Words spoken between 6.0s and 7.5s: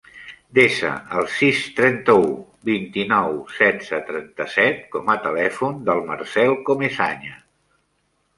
Marcel Comesaña.